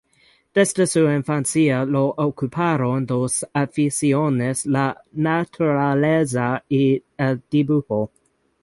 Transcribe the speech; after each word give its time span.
Desde 0.55 0.87
su 0.87 1.11
infancia 1.11 1.85
lo 1.85 2.05
ocuparon 2.17 3.05
dos 3.05 3.45
aficiones: 3.53 4.65
la 4.65 5.03
naturaleza 5.11 6.65
y 6.67 7.03
el 7.17 7.39
dibujo. 7.51 8.09